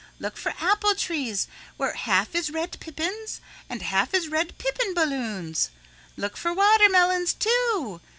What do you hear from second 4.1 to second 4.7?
is red